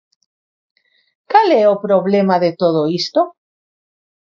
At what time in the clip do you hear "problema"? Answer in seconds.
1.85-2.35